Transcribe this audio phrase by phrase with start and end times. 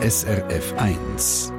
[0.00, 1.52] SRF 1.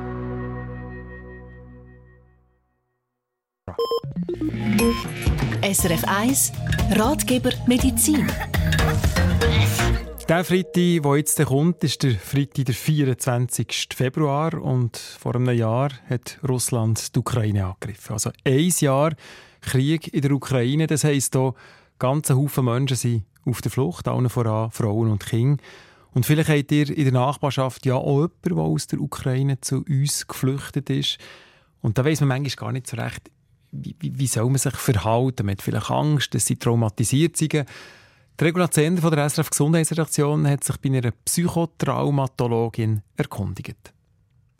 [5.61, 6.53] SRF 1
[6.91, 8.25] Ratgeber Medizin.
[10.29, 13.89] Der Freitag, der jetzt kommt, ist der Freitag, der 24.
[13.93, 14.53] Februar.
[14.53, 18.13] Und vor einem Jahr hat Russland die Ukraine angegriffen.
[18.13, 19.15] Also ein Jahr
[19.59, 20.87] Krieg in der Ukraine.
[20.87, 21.55] Das heisst, hier
[21.99, 25.61] ganze Haufen Menschen sind auf der Flucht, allen voran Frauen und Kinder.
[26.11, 29.83] Und vielleicht habt ihr in der Nachbarschaft ja auch jemanden, der aus der Ukraine zu
[29.87, 31.17] uns geflüchtet ist.
[31.81, 33.29] Und da weiß man manchmal gar nicht so recht,
[33.71, 35.45] wie, wie, soll man sich verhalten?
[35.45, 37.53] Man hat vielleicht Angst, dass sie traumatisiert sind.
[37.53, 43.93] Die Regula Zender von der SRF Gesundheitsredaktion hat sich bei einer Psychotraumatologin erkundigt.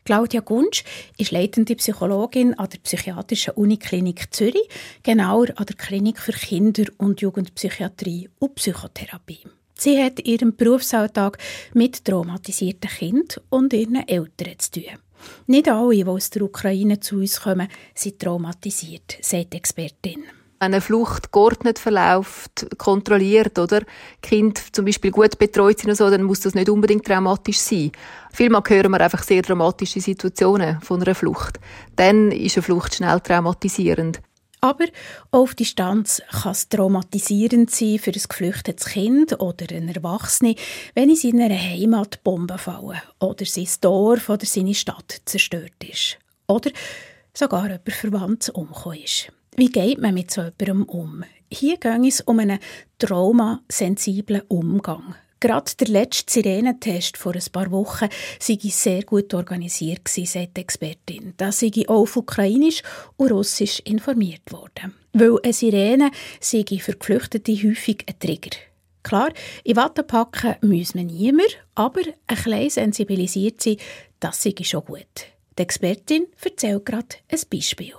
[0.04, 0.84] Claudia Gunsch
[1.18, 4.68] ist leitende Psychologin an der Psychiatrischen Uniklinik Zürich,
[5.04, 9.46] genauer an der Klinik für Kinder- und Jugendpsychiatrie und Psychotherapie.
[9.80, 11.38] Sie hat ihren Berufsalltag
[11.74, 15.00] mit traumatisierten Kindern und ihren Eltern zu tun.
[15.48, 20.24] Nicht alle, die aus der Ukraine zu uns kommen, sind traumatisiert, sagt die Expertin.
[20.62, 23.84] Wenn eine Flucht geordnet verläuft, kontrolliert, oder?
[24.22, 27.94] Kind zum Beispiel gut betreut sind und so, dann muss das nicht unbedingt traumatisch sein.
[28.34, 31.58] Vielmal hören wir einfach sehr dramatische Situationen von einer Flucht.
[31.96, 34.20] Dann ist eine Flucht schnell traumatisierend.
[34.62, 34.86] Aber
[35.32, 40.56] auf Distanz kann es traumatisierend sein für ein geflüchtetes Kind oder einen Erwachsenen,
[40.96, 46.18] wenn in seiner Heimat Bomben fallen oder sein Dorf oder seine Stadt zerstört ist.
[46.48, 46.72] Oder
[47.34, 49.32] sogar jemand verwandt umgekommen ist.
[49.56, 51.24] Wie geht man mit so jemandem um?
[51.52, 52.60] Hier geht es um einen
[52.98, 55.16] traumasensiblen Umgang.
[55.42, 58.10] Gerade der letzte Sirenentest vor ein paar Wochen
[58.40, 61.34] sei sehr gut organisiert sagt die Expertin.
[61.38, 62.82] Da sei auch auf Ukrainisch
[63.16, 64.96] und Russisch informiert worden.
[65.14, 68.58] Weil eine Sirene sei für Geflüchtete häufig ein Trigger.
[69.02, 69.32] Klar,
[69.64, 73.78] in Watte packen muss man niemand, aber ein bisschen sensibilisiert sein,
[74.20, 75.06] das sei schon gut.
[75.58, 77.94] Die Expertin erzählt gerade ein Beispiel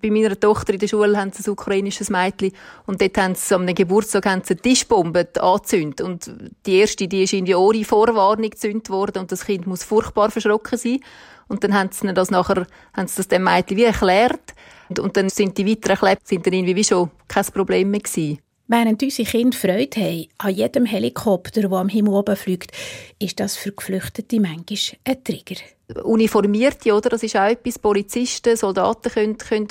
[0.00, 2.52] bei meiner Tochter in der Schule haben sie ein ukrainisches Mädchen
[2.86, 6.00] und dort haben sie am Geburtstag eine Tischbombe angezündet.
[6.00, 6.30] Und
[6.66, 10.30] die erste, die ist in die ohne Vorwarnung gezündet worden und das Kind muss furchtbar
[10.30, 11.00] verschrocken sein.
[11.48, 14.54] Und dann haben sie das nachher, haben sie das dem Mädchen wie erklärt.
[14.88, 18.00] Und, und dann sind die weiteren Kleber sind dann irgendwie wie schon kein Problem mehr
[18.00, 18.38] gewesen.
[18.68, 22.72] Während unsere Kinder Freude haben an jedem Helikopter, der am Himmel oben fliegt,
[23.20, 25.56] ist das für Geflüchtete manchmal ein Trigger.
[26.02, 27.10] Uniformierte, oder?
[27.10, 27.78] Das ist auch etwas.
[27.78, 29.68] Polizisten, Soldaten können, können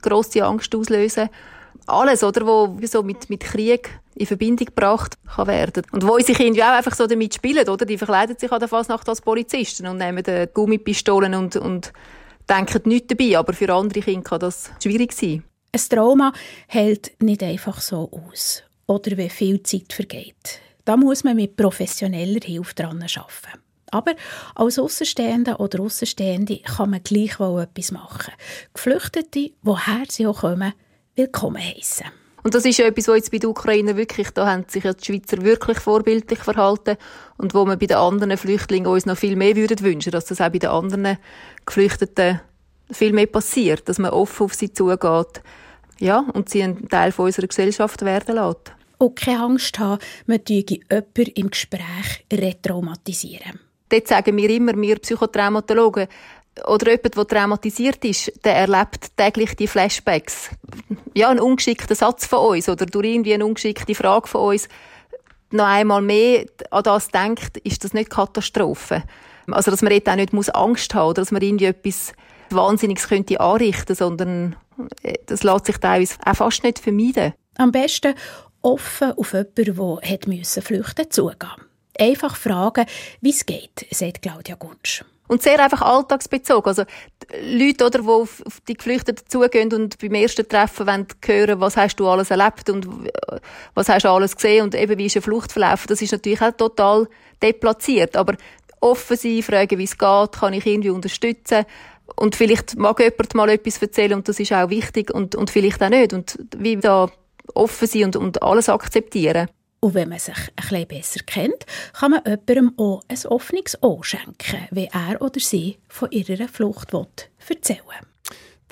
[0.00, 1.28] grosse Angst auslösen.
[1.86, 2.46] Alles, oder?
[2.46, 5.82] Wo so mit, mit Krieg in Verbindung gebracht kann werden.
[5.90, 7.84] Und wo unsere Kinder auch einfach so damit spielen, oder?
[7.84, 10.22] Die verkleiden sich an der Fasnacht als Polizisten und nehmen
[10.54, 11.92] Gummipistolen und, und
[12.48, 13.38] denken nichts dabei.
[13.38, 15.42] Aber für andere Kinder kann das schwierig sein.
[15.72, 16.32] Ein Trauma
[16.66, 18.64] hält nicht einfach so aus.
[18.86, 20.60] Oder wie viel Zeit vergeht.
[20.84, 23.60] Da muss man mit professioneller Hilfe dran arbeiten.
[23.92, 24.14] Aber
[24.56, 28.34] als Außenstehende oder Außenstehende kann man gleichwohl etwas machen.
[28.74, 30.72] Geflüchtete, woher sie auch kommen,
[31.14, 32.06] willkommen heißen.
[32.42, 34.92] Und das ist ja etwas, was jetzt bei den Ukrainern wirklich, da haben sich ja
[34.94, 36.96] die Schweizer wirklich vorbildlich verhalten
[37.36, 40.40] und wo man bei den anderen Flüchtlingen uns noch viel mehr würden wünschen, dass das
[40.40, 41.18] auch bei den anderen
[41.66, 42.40] Geflüchteten
[42.92, 45.42] viel mehr passiert, dass man offen auf sie zugeht,
[45.98, 48.72] ja, und sie ein Teil von unserer Gesellschaft werden lässt.
[48.98, 53.60] Und keine Angst haben, man jemanden im Gespräch retraumatisieren.
[53.88, 56.06] Dort sagen wir immer, wir Psychotraumatologen,
[56.66, 60.50] oder jemand, der traumatisiert ist, der erlebt täglich die Flashbacks.
[61.14, 64.68] Ja, ein ungeschickter Satz von uns oder durch irgendwie eine ungeschickte Frage von uns
[65.52, 69.02] noch einmal mehr an das denkt, ist das nicht Katastrophe.
[69.48, 72.12] Also, dass man jetzt auch nicht Angst haben muss oder dass man irgendwie etwas
[72.54, 74.56] Wahnsinniges könnte anrichten, sondern
[75.02, 77.34] äh, das lässt sich teilweise auch fast nicht vermeiden.
[77.56, 78.14] Am besten
[78.62, 81.50] offen auf jemanden, der hat müssen flüchten zugehen.
[81.98, 82.86] Einfach fragen,
[83.20, 85.04] wie es geht, sagt Claudia Gunsch.
[85.28, 86.66] Und sehr einfach alltagsbezogen.
[86.66, 86.82] Also,
[87.40, 91.96] Leute, oder, die auf die Geflüchteten zugehen und beim ersten Treffen wollen hören, was hast
[91.96, 92.88] du alles erlebt und
[93.74, 96.42] was hast du alles gesehen und eben wie ist eine Flucht verlaufen, das ist natürlich
[96.42, 97.06] auch total
[97.40, 98.16] deplatziert.
[98.16, 98.34] Aber
[98.80, 101.64] offen sein, fragen, wie es geht, kann ich irgendwie unterstützen,
[102.16, 105.82] und vielleicht mag jemand mal etwas erzählen und das ist auch wichtig und, und vielleicht
[105.82, 106.12] auch nicht.
[106.12, 107.10] Und wie da
[107.54, 109.48] offen sein und, und alles akzeptieren.
[109.80, 114.04] Und wenn man sich ein bisschen besser kennt, kann man jemandem auch ein offenes Ohr
[114.04, 118.06] schenken, wie er oder sie von ihrer Flucht erzählen will.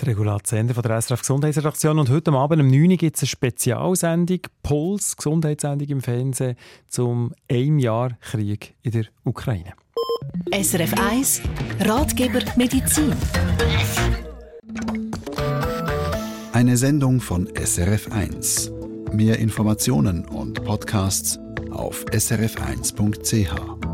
[0.01, 1.99] Die Regulatsender von der SRF Gesundheitsredaktion.
[1.99, 6.57] Und heute Abend um 9 Uhr gibt es eine Spezialsendung, Puls, Gesundheitssendung im Fernsehen,
[6.87, 9.73] zum einem Jahr Krieg in der Ukraine.
[10.51, 11.41] SRF 1
[11.81, 13.13] Ratgeber Medizin.
[16.53, 18.73] Eine Sendung von SRF 1.
[19.13, 21.39] Mehr Informationen und Podcasts
[21.71, 23.88] auf srf1.ch.